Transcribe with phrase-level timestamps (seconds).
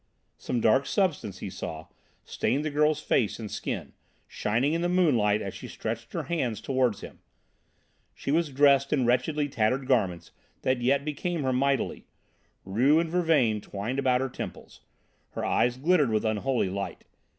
[0.39, 1.85] Some dark substance, he saw,
[2.25, 3.93] stained the girl's face and skin,
[4.27, 7.19] shining in the moonlight as she stretched her hands towards him;
[8.15, 10.31] she was dressed in wretched tattered garments
[10.63, 12.07] that yet became her mightily;
[12.65, 14.79] rue and vervain twined about her temples;
[15.33, 17.05] her eyes glittered with unholy light.